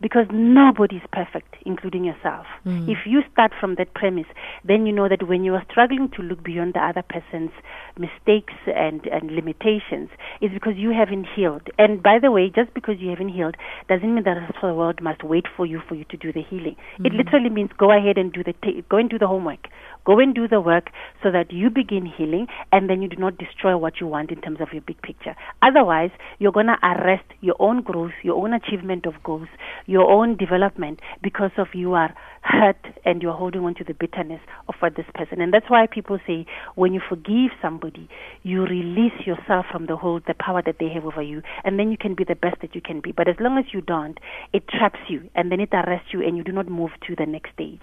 Because 0.00 0.26
nobody 0.32 0.96
is 0.96 1.02
perfect, 1.12 1.54
including 1.66 2.04
yourself. 2.04 2.46
Hmm. 2.64 2.88
If 2.88 2.98
you 3.04 3.20
start 3.30 3.52
from 3.60 3.74
that 3.76 3.92
premise, 3.94 4.26
then 4.64 4.86
you 4.86 4.92
know 4.92 5.08
that 5.08 5.28
when 5.28 5.44
you 5.44 5.54
are 5.54 5.64
struggling 5.70 6.08
to 6.16 6.22
look 6.22 6.42
beyond 6.42 6.74
the 6.74 6.80
other 6.80 7.02
person's 7.02 7.50
mistakes 7.98 8.54
and, 8.66 9.06
and 9.06 9.30
limitations, 9.30 10.10
is 10.40 10.50
because 10.52 10.74
you 10.76 10.92
haven't 10.92 11.26
healed. 11.34 11.68
And 11.78 12.02
by 12.02 12.18
the 12.20 12.30
way, 12.30 12.50
just 12.54 12.72
because 12.74 12.96
you 12.98 13.10
haven't 13.10 13.30
healed 13.30 13.56
doesn't 13.88 14.14
mean 14.14 14.24
that 14.24 14.34
the 14.34 14.40
rest 14.40 14.56
of 14.62 14.68
the 14.68 14.74
world 14.74 15.00
must 15.02 15.22
wait 15.22 15.46
for 15.56 15.66
you 15.66 15.80
for 15.88 15.94
you 15.94 16.04
to 16.10 16.16
do 16.16 16.32
the 16.32 16.42
healing. 16.42 16.76
It 17.04 17.12
mm. 17.12 17.16
literally 17.16 17.50
means 17.50 17.70
go 17.76 17.90
ahead 17.96 18.18
and 18.18 18.32
do 18.32 18.42
the 18.42 18.54
ta- 18.54 18.82
go 18.88 18.96
and 18.96 19.10
do 19.10 19.18
the 19.18 19.26
homework. 19.26 19.68
Go 20.04 20.18
and 20.18 20.34
do 20.34 20.48
the 20.48 20.60
work 20.60 20.90
so 21.22 21.30
that 21.30 21.52
you 21.52 21.70
begin 21.70 22.06
healing 22.06 22.48
and 22.72 22.90
then 22.90 23.02
you 23.02 23.08
do 23.08 23.16
not 23.16 23.38
destroy 23.38 23.76
what 23.76 24.00
you 24.00 24.08
want 24.08 24.32
in 24.32 24.40
terms 24.40 24.60
of 24.60 24.72
your 24.72 24.82
big 24.82 25.00
picture. 25.00 25.36
Otherwise, 25.62 26.10
you're 26.40 26.52
going 26.52 26.66
to 26.66 26.76
arrest 26.82 27.24
your 27.40 27.54
own 27.60 27.82
growth, 27.82 28.10
your 28.24 28.34
own 28.42 28.52
achievement 28.52 29.06
of 29.06 29.14
goals, 29.22 29.48
your 29.86 30.10
own 30.10 30.36
development 30.36 31.00
because 31.22 31.52
of 31.56 31.68
you 31.72 31.94
are 31.94 32.12
hurt 32.42 32.84
and 33.04 33.22
you're 33.22 33.32
holding 33.32 33.62
on 33.62 33.74
to 33.76 33.84
the 33.84 33.94
bitterness 33.94 34.40
of 34.68 34.74
what 34.80 34.96
this 34.96 35.06
person. 35.14 35.40
And 35.40 35.54
that's 35.54 35.70
why 35.70 35.86
people 35.86 36.18
say 36.26 36.46
when 36.74 36.92
you 36.92 37.00
forgive 37.08 37.50
somebody, 37.82 38.08
you 38.42 38.62
release 38.62 39.26
yourself 39.26 39.66
from 39.70 39.86
the 39.86 39.96
hold, 39.96 40.22
the 40.26 40.34
power 40.34 40.62
that 40.64 40.76
they 40.78 40.88
have 40.88 41.04
over 41.04 41.22
you, 41.22 41.42
and 41.64 41.78
then 41.78 41.90
you 41.90 41.96
can 41.96 42.14
be 42.14 42.24
the 42.24 42.34
best 42.34 42.60
that 42.60 42.74
you 42.74 42.80
can 42.80 43.00
be. 43.00 43.12
But 43.12 43.28
as 43.28 43.36
long 43.40 43.58
as 43.58 43.64
you 43.72 43.80
don't, 43.80 44.18
it 44.52 44.68
traps 44.68 45.00
you 45.08 45.28
and 45.34 45.50
then 45.50 45.60
it 45.60 45.70
arrests 45.72 46.12
you 46.12 46.22
and 46.22 46.36
you 46.36 46.44
do 46.44 46.52
not 46.52 46.68
move 46.68 46.90
to 47.06 47.16
the 47.16 47.26
next 47.26 47.52
stage. 47.52 47.82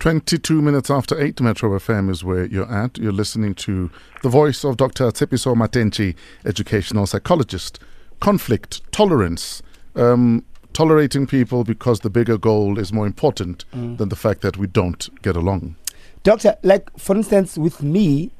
22 0.00 0.60
minutes 0.60 0.90
after 0.90 1.20
8 1.20 1.40
Metro 1.40 1.70
FM 1.78 2.10
is 2.10 2.24
where 2.24 2.44
you're 2.46 2.70
at. 2.70 2.98
You're 2.98 3.12
listening 3.12 3.54
to 3.56 3.90
the 4.22 4.28
voice 4.28 4.64
of 4.64 4.76
Dr. 4.76 5.04
Tshepiso 5.10 5.54
Matentjie, 5.54 6.14
educational 6.44 7.06
psychologist. 7.06 7.78
Conflict, 8.20 8.80
tolerance, 8.92 9.62
um, 9.96 10.44
tolerating 10.72 11.26
people 11.26 11.64
because 11.64 12.00
the 12.00 12.10
bigger 12.10 12.36
goal 12.36 12.78
is 12.78 12.92
more 12.92 13.06
important 13.06 13.64
than 13.72 14.08
the 14.08 14.16
fact 14.16 14.40
that 14.42 14.56
we 14.56 14.66
don't 14.66 15.08
get 15.22 15.36
along. 15.36 15.76
Doctor, 16.22 16.56
like 16.62 16.90
for 16.98 17.14
instance, 17.14 17.58
with 17.58 17.82
me, 17.82 18.30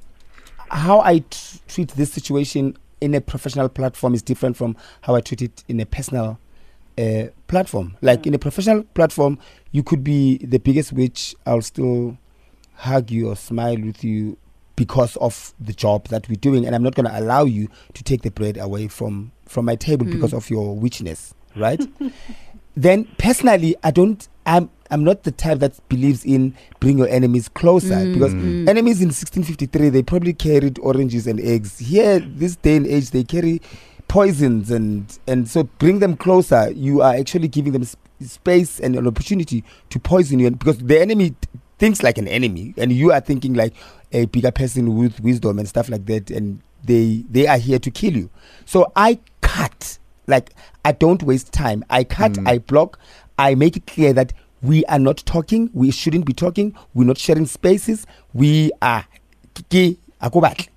how 0.75 1.01
I 1.01 1.21
t- 1.21 1.61
treat 1.69 1.89
this 1.91 2.13
situation 2.13 2.77
in 3.01 3.15
a 3.15 3.21
professional 3.21 3.69
platform 3.69 4.13
is 4.13 4.23
different 4.23 4.57
from 4.57 4.77
how 5.03 5.15
I 5.15 5.21
treat 5.21 5.41
it 5.41 5.65
in 5.69 5.81
a 5.81 5.87
personal 5.87 6.39
uh, 6.99 7.25
platform. 7.47 7.97
Like 8.03 8.27
in 8.27 8.35
a 8.35 8.39
professional 8.39 8.83
platform, 8.83 9.39
you 9.71 9.83
could 9.83 10.03
be 10.03 10.39
the 10.39 10.59
biggest 10.59 10.93
witch. 10.93 11.35
I'll 11.47 11.63
still 11.63 12.19
hug 12.75 13.11
you 13.11 13.31
or 13.31 13.37
smile 13.37 13.77
with 13.81 14.03
you 14.03 14.37
because 14.77 15.17
of 15.17 15.55
the 15.61 15.73
job 15.73 16.09
that 16.09 16.29
we're 16.29 16.35
doing, 16.35 16.67
and 16.67 16.75
I'm 16.75 16.83
not 16.83 16.97
going 16.97 17.07
to 17.07 17.19
allow 17.19 17.45
you 17.45 17.69
to 17.95 18.03
take 18.03 18.23
the 18.23 18.31
bread 18.31 18.57
away 18.57 18.89
from 18.89 19.31
from 19.47 19.67
my 19.67 19.77
table 19.77 20.05
because 20.07 20.33
of 20.33 20.51
your 20.51 20.75
witchness, 20.75 21.35
right? 21.55 21.81
then 22.77 23.05
personally, 23.19 23.77
I 23.85 23.93
don't. 23.93 24.27
I'm 24.47 24.71
I'm 24.95 25.03
not 25.03 25.25
the 25.25 25.33
type 25.33 25.59
that 25.59 25.77
believes 25.89 26.25
in 26.25 26.55
bring 26.79 26.99
your 26.99 27.09
enemies 27.09 27.49
closer 27.49 27.97
mm. 27.97 28.15
because 28.15 28.33
mm. 28.33 28.69
enemies 28.69 29.01
in 29.01 29.09
1653 29.09 29.89
they 29.89 30.05
probably 30.05 30.33
carried 30.33 30.79
oranges 30.79 31.27
and 31.27 31.41
eggs. 31.41 31.81
Here, 31.81 32.21
this 32.21 32.55
day 32.55 32.77
and 32.77 32.87
age, 32.87 33.11
they 33.11 33.25
carry 33.25 33.61
poisons 34.07 34.71
and 34.71 35.19
and 35.27 35.49
so 35.49 35.65
bring 35.65 35.99
them 35.99 36.17
closer. 36.17 36.71
You 36.71 37.03
are 37.03 37.13
actually 37.13 37.49
giving 37.49 37.73
them 37.73 37.83
sp- 37.83 37.99
space 38.25 38.79
and 38.79 38.95
an 38.95 39.09
opportunity 39.09 39.65
to 39.91 39.99
poison 39.99 40.39
you 40.39 40.47
and 40.47 40.57
because 40.57 40.79
the 40.79 41.01
enemy 41.01 41.31
th- 41.31 41.37
thinks 41.79 42.05
like 42.05 42.17
an 42.17 42.29
enemy 42.29 42.73
and 42.77 42.93
you 42.93 43.11
are 43.11 43.21
thinking 43.21 43.55
like 43.55 43.75
a 44.13 44.27
bigger 44.27 44.53
person 44.53 44.97
with 44.97 45.19
wisdom 45.21 45.59
and 45.59 45.69
stuff 45.69 45.89
like 45.89 46.07
that 46.07 46.31
and 46.31 46.61
they 46.85 47.25
they 47.29 47.49
are 47.49 47.59
here 47.59 47.81
to 47.81 47.91
kill 47.91 48.17
you. 48.17 48.31
So 48.65 48.93
i 48.95 49.19
cut 49.41 49.99
like 50.29 50.53
i 50.85 50.93
don't 50.93 51.25
waste 51.25 51.53
time. 51.53 51.85
I 51.91 52.05
cut 52.05 52.35
mm. 52.35 52.49
i 52.49 52.59
block. 52.59 53.01
I 53.37 53.57
make 53.57 53.77
it 53.77 53.89
clear 53.89 54.13
that 54.13 54.33
we 54.65 54.85
are 54.87 54.99
not 54.99 55.19
talking. 55.19 55.71
We 55.75 55.91
shouldn't 55.91 56.25
be 56.25 56.33
talking. 56.33 56.75
We're 56.95 57.05
not 57.05 57.19
sharing 57.19 57.47
spaces. 57.47 58.07
We 58.33 58.73
are 58.81 59.05
ke- 59.55 59.99
akubatle. 60.23 60.69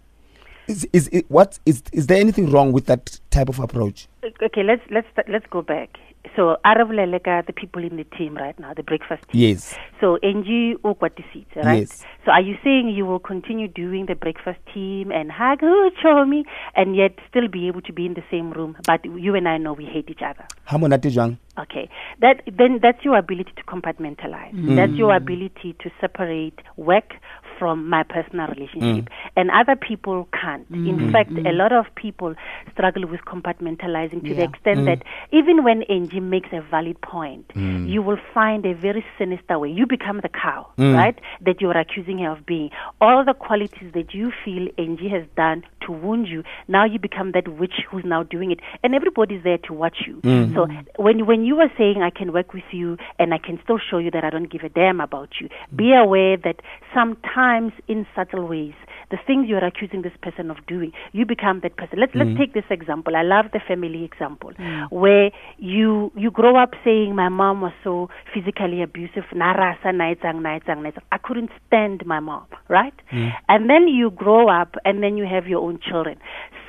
Is 0.68 0.88
is 0.94 1.08
it, 1.12 1.26
what 1.30 1.60
is 1.66 1.84
is 1.94 2.08
there 2.08 2.20
anything 2.20 2.52
wrong 2.52 2.72
with 2.72 2.86
that 2.86 3.20
type 3.30 3.50
of 3.50 3.60
approach 3.60 4.08
Okay, 4.42 4.64
let's 4.64 4.82
let's 4.92 5.08
let's 5.28 5.46
go 5.50 5.62
back. 5.62 5.98
So 6.36 6.58
Aravulelega, 6.66 7.46
the 7.46 7.54
people 7.54 7.84
in 7.84 7.96
the 7.96 8.04
team 8.04 8.36
right 8.36 8.58
now, 8.60 8.74
the 8.74 8.84
breakfast 8.84 9.24
team. 9.32 9.42
yes 9.42 9.76
So 10.02 10.18
NG 10.22 10.76
right? 10.84 11.80
Yes. 11.80 12.04
So 12.26 12.32
are 12.32 12.42
you 12.42 12.58
saying 12.64 12.90
you 12.90 13.06
will 13.06 13.20
continue 13.20 13.68
doing 13.68 14.08
the 14.08 14.16
breakfast 14.16 14.60
team 14.74 15.12
and 15.12 15.32
hug 15.32 15.60
oh, 15.64 15.90
Chomi 16.04 16.44
and 16.76 16.96
yet 16.96 17.14
still 17.30 17.48
be 17.48 17.68
able 17.68 17.82
to 17.82 17.94
be 17.94 18.06
in 18.06 18.16
the 18.16 18.24
same 18.30 18.52
room? 18.52 18.76
But 18.86 19.06
you 19.06 19.36
and 19.36 19.48
I 19.48 19.58
know 19.58 19.74
we 19.74 19.86
hate 19.86 20.10
each 20.10 20.22
other. 20.22 20.46
ha 20.66 20.78
monate 20.78 21.10
jwang 21.10 21.38
Okay, 21.58 21.90
that 22.22 22.42
then 22.46 22.80
that's 22.82 23.04
your 23.04 23.18
ability 23.18 23.52
to 23.56 23.64
compartmentalize. 23.64 24.54
Mm. 24.54 24.76
That's 24.76 24.94
your 24.94 25.16
ability 25.16 25.76
to 25.80 25.90
separate 26.02 26.60
work 26.76 27.16
from 27.58 27.90
my 27.90 28.04
personal 28.04 28.48
relationship, 28.48 29.06
mm. 29.06 29.32
and 29.36 29.50
other 29.52 29.76
people 29.76 30.28
can't. 30.40 30.66
In 30.70 30.98
mm-hmm. 30.98 31.12
fact, 31.12 31.32
a 31.32 31.34
mm-hmm. 31.34 31.58
lot 31.58 31.72
of 31.72 31.86
people 31.96 32.36
struggle 32.74 33.08
with 33.08 33.22
compartmentalizing 33.22 34.22
to 34.28 34.34
the 34.34 34.42
Yeah. 34.42 34.50
extent 34.50 34.86
that 34.86 35.00
mm. 35.00 35.40
even 35.40 35.64
when 35.64 35.84
Angie 35.84 36.20
makes 36.20 36.50
a 36.52 36.62
valid 36.62 37.00
point, 37.02 37.48
mm. 37.50 37.88
you 37.88 38.02
will 38.02 38.20
find 38.34 38.66
a 38.66 38.74
very 38.74 39.06
sinister 39.18 39.58
way. 39.60 39.70
You 39.70 39.86
become 39.86 40.20
the 40.22 40.30
cow, 40.30 40.68
right? 40.78 41.18
That 41.42 41.62
you 41.62 41.70
are 41.70 41.78
accusing 41.78 42.20
her 42.20 42.32
of 42.32 42.46
being. 42.46 42.70
All 43.02 43.24
the 43.26 43.34
qualities 43.34 43.92
that 43.94 44.14
you 44.14 44.32
feel 44.44 44.68
Angie 44.78 45.10
has 45.10 45.26
done 45.36 45.64
to 45.86 45.92
wound 45.92 46.28
you, 46.28 46.44
now 46.68 46.86
you 46.86 47.00
become 47.00 47.32
that 47.32 47.48
witch 47.48 47.78
who's 47.90 48.06
now 48.06 48.24
doing 48.24 48.52
it, 48.52 48.60
and 48.84 48.94
everybody's 48.94 49.44
there 49.44 49.58
to 49.60 49.74
watch 49.74 49.98
you. 50.06 50.20
So 50.54 50.68
when 50.98 51.26
when 51.26 51.46
you 51.46 51.60
are 51.60 51.72
saying 51.78 52.02
I 52.02 52.10
can 52.10 52.34
work 52.34 52.54
with 52.54 52.70
you 52.72 52.98
and 53.20 53.34
I 53.34 53.38
can 53.38 53.60
still 53.64 53.80
show 53.90 53.98
you 53.98 54.12
that 54.12 54.24
I 54.24 54.30
don't 54.30 54.50
give 54.54 54.64
a 54.64 54.70
damn 54.70 55.00
about 55.00 55.30
you, 55.40 55.50
be 55.76 55.94
aware 55.94 56.38
that 56.38 56.58
sometimes 56.94 57.47
in 57.88 58.06
subtle 58.16 58.48
ways, 58.48 58.74
the 59.12 59.18
things 59.26 59.48
you're 59.48 59.64
accusing 59.64 60.02
this 60.02 60.14
person 60.22 60.52
of 60.52 60.58
doing, 60.68 60.92
you 61.14 61.26
become 61.26 61.62
that 61.64 61.78
person. 61.78 62.00
Let's 62.00 62.14
let's 62.16 62.30
mm. 62.32 62.38
take 62.38 62.54
this 62.54 62.66
example. 62.70 63.16
I 63.16 63.24
love 63.24 63.46
the 63.54 63.62
family 63.68 64.04
example 64.04 64.52
mm. 64.60 64.92
where 64.92 65.32
you 65.58 66.12
you 66.16 66.32
grow 66.32 66.62
up 66.62 66.72
saying 66.84 67.16
my 67.16 67.30
mom 67.30 67.62
was 67.62 67.74
so 67.84 68.10
physically 68.34 68.82
abusive, 68.82 69.24
narasa 69.34 69.92
naitsang 69.94 70.42
naitsang 70.42 70.84
naitsang. 70.84 71.04
I 71.12 71.18
couldn't 71.18 71.52
stand 71.68 72.06
my 72.06 72.20
mom, 72.20 72.46
right? 72.70 72.94
Mm. 73.14 73.32
And 73.48 73.70
then 73.70 73.88
you 73.88 74.12
grow 74.12 74.50
up 74.50 74.76
and 74.86 75.02
then 75.02 75.18
you 75.18 75.26
have 75.26 75.48
your 75.48 75.62
own 75.62 75.80
children. 75.80 76.18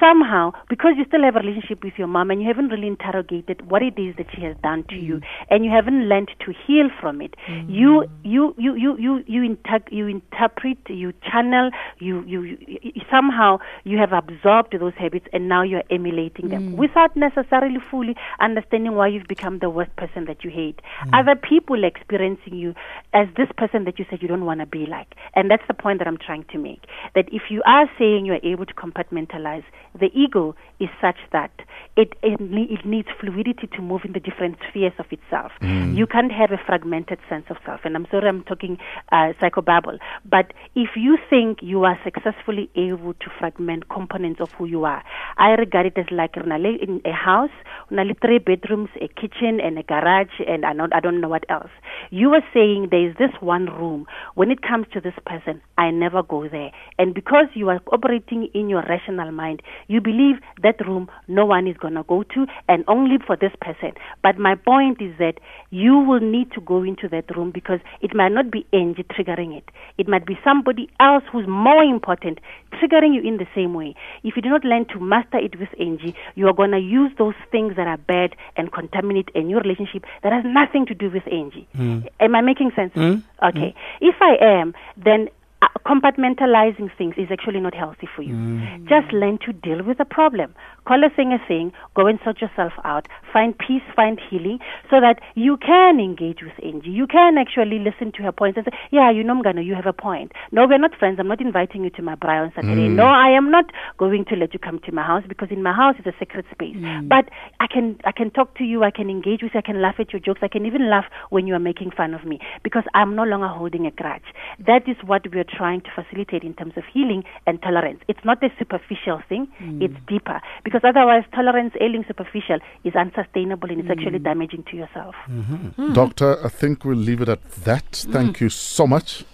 Somehow, 0.00 0.52
because 0.68 0.92
you 0.96 1.04
still 1.06 1.22
have 1.22 1.36
a 1.36 1.40
relationship 1.40 1.82
with 1.82 1.94
your 1.96 2.06
mom 2.06 2.30
and 2.30 2.40
you 2.40 2.46
haven't 2.46 2.68
really 2.68 2.86
interrogated 2.86 3.68
what 3.70 3.82
it 3.82 3.98
is 3.98 4.14
that 4.16 4.26
she 4.34 4.42
has 4.42 4.56
done 4.62 4.84
to 4.90 4.96
you 4.96 5.16
mm. 5.16 5.22
and 5.50 5.64
you 5.64 5.70
haven't 5.70 6.08
learned 6.08 6.30
to 6.44 6.52
heal 6.66 6.88
from 7.00 7.20
it, 7.20 7.34
mm-hmm. 7.48 7.70
you 7.70 8.04
you 8.22 8.54
you 8.58 8.74
you 8.76 8.96
you 8.98 9.24
you, 9.26 9.42
inter- 9.42 9.90
you 9.90 10.06
interpret, 10.06 10.78
you 10.88 11.12
channel, 11.22 11.70
you, 11.98 12.22
you 12.26 12.42
you 12.42 12.58
you 12.82 13.02
somehow 13.10 13.58
you 13.84 13.98
have 13.98 14.12
absorbed 14.12 14.76
those 14.78 14.94
habits 14.96 15.26
and 15.32 15.48
now 15.48 15.62
you're 15.62 15.82
emulating 15.90 16.48
them 16.48 16.72
mm. 16.72 16.76
without 16.76 17.16
necessarily 17.16 17.78
fully 17.90 18.14
understanding 18.40 18.94
why 18.94 19.08
you've 19.08 19.26
become 19.28 19.58
the 19.58 19.70
worst 19.70 19.94
person 19.96 20.24
that 20.26 20.44
you 20.44 20.50
hate. 20.50 20.80
Mm. 21.06 21.20
Other 21.20 21.34
people 21.36 21.84
experiencing 21.84 22.54
you 22.54 22.74
as 23.12 23.26
this 23.36 23.48
person 23.56 23.84
that 23.84 23.98
you 23.98 24.06
said 24.10 24.22
you 24.22 24.28
don't 24.28 24.44
want 24.44 24.60
to 24.60 24.66
be 24.66 24.86
like. 24.86 25.14
And 25.34 25.50
that's 25.50 25.66
the 25.66 25.74
point 25.74 25.98
that 25.98 26.08
I'm 26.08 26.18
trying 26.18 26.44
to 26.52 26.58
make. 26.58 26.84
That 27.14 27.26
if 27.32 27.42
you 27.50 27.62
are 27.66 27.90
saying 27.98 28.26
you're 28.26 28.40
able 28.42 28.66
to 28.66 28.74
compartmentalize, 28.74 29.64
the 29.98 30.10
ego 30.14 30.54
is 30.80 30.88
such 31.00 31.16
that 31.32 31.50
it, 31.96 32.14
it, 32.22 32.40
it 32.40 32.86
needs 32.86 33.08
fluidity 33.20 33.66
to 33.74 33.82
move 33.82 34.02
in 34.04 34.12
the 34.12 34.20
different 34.20 34.56
spheres 34.68 34.92
of 34.98 35.06
itself. 35.10 35.52
You 35.96 36.06
can't 36.06 36.30
have 36.32 36.52
a 36.52 36.58
fragmented 36.64 37.18
sense 37.28 37.46
of 37.50 37.56
self. 37.66 37.80
And 37.84 37.96
I'm 37.96 38.06
sorry 38.10 38.28
I'm 38.28 38.44
talking 38.44 38.78
uh, 39.10 39.32
psychobabble. 39.40 39.98
But 40.24 40.52
if 40.76 40.90
you 40.96 41.18
think 41.28 41.58
you 41.62 41.84
are 41.84 41.98
successfully 42.04 42.70
able 42.76 43.14
to 43.14 43.26
fragment 43.38 43.88
components 43.88 44.40
of 44.40 44.50
who 44.52 44.66
you 44.66 44.84
are, 44.84 45.02
I 45.38 45.50
regard 45.50 45.86
it 45.86 45.96
as 45.96 46.06
like 46.10 46.34
a 46.36 47.12
house, 47.12 47.50
le 47.90 48.14
three 48.20 48.38
bedrooms, 48.38 48.90
a 49.00 49.06
kitchen, 49.06 49.60
and 49.60 49.78
a 49.78 49.84
garage, 49.84 50.40
and 50.46 50.64
I, 50.64 50.74
don't, 50.74 50.92
I 50.92 50.98
don't 50.98 51.20
know 51.20 51.28
what 51.28 51.44
else. 51.48 51.70
You 52.10 52.30
are 52.34 52.42
saying 52.52 52.88
there 52.90 53.08
is 53.08 53.14
this 53.18 53.30
one 53.40 53.66
room. 53.66 54.06
When 54.34 54.50
it 54.50 54.62
comes 54.62 54.86
to 54.94 55.00
this 55.00 55.14
person, 55.24 55.60
I 55.76 55.90
never 55.92 56.24
go 56.24 56.48
there. 56.48 56.72
And 56.98 57.14
because 57.14 57.46
you 57.54 57.68
are 57.68 57.80
operating 57.92 58.48
in 58.52 58.68
your 58.68 58.82
rational 58.88 59.30
mind, 59.30 59.62
you 59.86 60.00
believe 60.00 60.36
that 60.62 60.84
room 60.84 61.08
no 61.28 61.46
one 61.46 61.68
is 61.68 61.76
going 61.76 61.94
to 61.94 62.02
go 62.02 62.24
to 62.34 62.46
and 62.68 62.84
only 62.88 63.18
for 63.24 63.36
this 63.36 63.52
person. 63.60 63.92
But 64.24 64.38
my 64.38 64.56
point 64.56 65.00
is 65.00 65.14
that 65.18 65.34
you 65.70 65.98
will 65.98 66.20
need 66.20 66.50
to 66.52 66.60
go 66.60 66.82
into 66.82 67.08
that 67.10 67.34
room 67.36 67.52
because 67.52 67.78
it 68.00 68.12
might 68.12 68.32
not 68.32 68.50
be 68.50 68.66
Angie 68.72 69.04
triggering 69.04 69.56
it. 69.56 69.64
It 69.98 70.08
might 70.08 70.26
be 70.26 70.36
somebody 70.42 70.88
else 70.98 71.22
who's 71.30 71.46
more 71.46 71.84
important 71.84 72.40
triggering 72.72 73.14
you 73.14 73.22
in 73.22 73.36
the 73.36 73.46
same 73.54 73.74
way. 73.74 73.94
If 74.24 74.34
you 74.34 74.42
do 74.42 74.48
not 74.50 74.64
learn 74.64 74.86
to 74.88 75.00
master 75.00 75.27
it 75.36 75.58
with 75.58 75.68
Angie, 75.78 76.14
you 76.34 76.46
are 76.48 76.52
going 76.52 76.70
to 76.70 76.78
use 76.78 77.12
those 77.18 77.34
things 77.50 77.76
that 77.76 77.86
are 77.86 77.98
bad 77.98 78.34
and 78.56 78.72
contaminate 78.72 79.30
a 79.34 79.40
new 79.40 79.58
relationship 79.58 80.04
that 80.22 80.32
has 80.32 80.44
nothing 80.46 80.86
to 80.86 80.94
do 80.94 81.10
with 81.10 81.26
Angie. 81.30 81.68
Hmm. 81.76 82.00
Am 82.20 82.34
I 82.34 82.40
making 82.40 82.72
sense? 82.74 82.92
Hmm? 82.94 83.16
Okay. 83.42 83.74
If 84.00 84.16
I 84.20 84.36
am, 84.40 84.74
then 84.96 85.28
uh, 85.60 85.66
compartmentalizing 85.84 86.88
things 86.96 87.14
is 87.16 87.28
actually 87.32 87.60
not 87.60 87.74
healthy 87.74 88.08
for 88.14 88.22
you. 88.22 88.34
Mm. 88.34 88.88
Just 88.88 89.12
learn 89.12 89.38
to 89.44 89.52
deal 89.52 89.82
with 89.82 89.98
the 89.98 90.04
problem. 90.04 90.54
Call 90.86 91.04
a 91.04 91.10
thing 91.10 91.32
a 91.32 91.38
thing, 91.46 91.72
go 91.94 92.06
and 92.06 92.18
sort 92.22 92.40
yourself 92.40 92.72
out, 92.84 93.08
find 93.32 93.58
peace, 93.58 93.82
find 93.94 94.18
healing, 94.30 94.58
so 94.88 95.00
that 95.00 95.20
you 95.34 95.56
can 95.58 95.98
engage 96.00 96.38
with 96.42 96.54
Angie. 96.64 96.90
You 96.90 97.06
can 97.06 97.36
actually 97.36 97.78
listen 97.78 98.12
to 98.12 98.22
her 98.22 98.32
points 98.32 98.56
and 98.56 98.66
say, 98.70 98.78
Yeah, 98.90 99.10
you 99.10 99.24
know, 99.24 99.34
Mgana, 99.34 99.64
you 99.64 99.74
have 99.74 99.86
a 99.86 99.92
point. 99.92 100.32
No, 100.52 100.66
we're 100.66 100.78
not 100.78 100.94
friends. 100.94 101.18
I'm 101.18 101.28
not 101.28 101.40
inviting 101.40 101.84
you 101.84 101.90
to 101.90 102.02
my 102.02 102.14
braai 102.14 102.42
on 102.42 102.52
Saturday. 102.54 102.88
Mm. 102.88 102.94
No, 102.94 103.04
I 103.04 103.30
am 103.30 103.50
not 103.50 103.66
going 103.98 104.24
to 104.26 104.36
let 104.36 104.54
you 104.54 104.60
come 104.60 104.78
to 104.86 104.92
my 104.92 105.02
house 105.02 105.24
because 105.28 105.48
in 105.50 105.62
my 105.62 105.72
house 105.72 105.96
is 105.98 106.06
a 106.06 106.12
sacred 106.18 106.46
space. 106.52 106.76
Mm. 106.76 107.08
But 107.08 107.28
I 107.60 107.66
can 107.66 107.98
I 108.04 108.12
can 108.12 108.30
talk 108.30 108.56
to 108.58 108.64
you, 108.64 108.84
I 108.84 108.90
can 108.90 109.10
engage 109.10 109.42
with 109.42 109.52
you, 109.54 109.58
I 109.58 109.66
can 109.66 109.82
laugh 109.82 109.96
at 109.98 110.12
your 110.12 110.20
jokes, 110.20 110.40
I 110.42 110.48
can 110.48 110.64
even 110.64 110.88
laugh 110.88 111.06
when 111.30 111.46
you 111.46 111.54
are 111.54 111.58
making 111.70 111.90
fun 111.90 112.14
of 112.14 112.24
me 112.24 112.38
because 112.62 112.84
I'm 112.94 113.14
no 113.14 113.24
longer 113.24 113.48
holding 113.48 113.86
a 113.86 113.90
grudge. 113.90 114.22
That 114.66 114.88
is 114.88 114.96
what 115.04 115.22
we 115.30 115.40
are 115.40 115.47
trying 115.48 115.80
to 115.82 115.90
facilitate 115.94 116.42
in 116.42 116.54
terms 116.54 116.74
of 116.76 116.84
healing 116.92 117.24
and 117.46 117.60
tolerance. 117.62 118.00
It's 118.08 118.24
not 118.24 118.42
a 118.42 118.48
superficial 118.58 119.22
thing, 119.28 119.46
hmm. 119.58 119.82
it's 119.82 119.94
deeper. 120.06 120.40
Because 120.64 120.82
otherwise 120.84 121.24
tolerance 121.34 121.74
ailing 121.80 122.04
superficial 122.06 122.58
is 122.84 122.94
unsustainable 122.94 123.70
and 123.70 123.80
it's 123.80 123.90
actually 123.90 124.18
hmm. 124.18 124.24
damaging 124.24 124.64
to 124.70 124.76
yourself. 124.76 125.14
Mm-hmm. 125.28 125.68
Hmm. 125.68 125.92
Doctor, 125.92 126.44
I 126.44 126.48
think 126.48 126.84
we'll 126.84 126.96
leave 126.96 127.20
it 127.20 127.28
at 127.28 127.50
that. 127.64 127.84
Thank 127.92 128.40
you 128.40 128.48
so 128.48 128.86
much. 128.86 129.24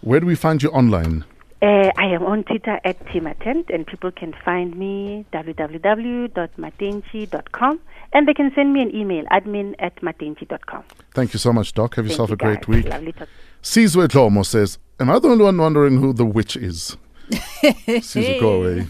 Where 0.00 0.20
do 0.20 0.26
we 0.26 0.36
find 0.36 0.62
you 0.62 0.70
online? 0.70 1.24
Uh, 1.60 1.90
I 1.96 2.06
am 2.06 2.22
on 2.22 2.44
Twitter 2.44 2.78
at 2.84 3.04
Timatent, 3.08 3.68
and 3.68 3.84
people 3.84 4.12
can 4.12 4.32
find 4.44 4.78
me 4.78 5.26
www.matentjie.com, 5.32 7.80
and 8.12 8.28
they 8.28 8.34
can 8.34 8.52
send 8.54 8.72
me 8.72 8.80
an 8.80 8.94
email, 8.94 9.24
admin 9.24 9.74
at 9.80 9.96
matentjie.com. 9.96 10.84
Thank 11.14 11.32
you 11.32 11.40
so 11.40 11.52
much, 11.52 11.74
Doc. 11.74 11.96
Have 11.96 12.04
Thank 12.04 12.12
yourself 12.12 12.30
you, 12.30 12.34
a 12.34 12.36
great 12.36 12.68
week. 12.68 12.88
Lovely 12.88 13.12
talk. 13.12 13.28
Sizwe 13.60 14.06
Dhlomo 14.06 14.46
says, 14.46 14.78
Am 15.00 15.10
I 15.10 15.18
the 15.18 15.28
only 15.28 15.44
one 15.44 15.58
wondering 15.58 15.98
who 15.98 16.12
the 16.12 16.26
witch 16.26 16.56
is? 16.56 16.96
Away. 18.42 18.86